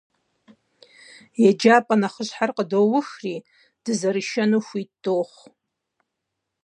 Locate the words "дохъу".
5.03-5.49